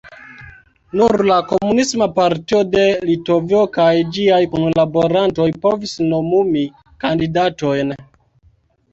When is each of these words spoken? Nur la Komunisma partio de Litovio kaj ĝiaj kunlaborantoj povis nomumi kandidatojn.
Nur 0.99 1.21
la 1.25 1.35
Komunisma 1.49 2.05
partio 2.13 2.61
de 2.75 2.85
Litovio 3.09 3.59
kaj 3.75 3.89
ĝiaj 4.15 4.39
kunlaborantoj 4.53 5.45
povis 5.67 5.93
nomumi 6.07 6.65
kandidatojn. 7.05 7.93